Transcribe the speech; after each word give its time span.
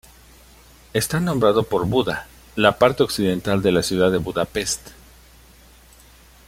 Está 0.93 1.19
nombrado 1.19 1.61
por 1.61 1.85
Buda, 1.85 2.25
la 2.55 2.79
parte 2.79 3.03
occidental 3.03 3.61
de 3.61 3.71
la 3.71 3.83
ciudad 3.83 4.09
de 4.11 4.17
Budapest. 4.17 4.79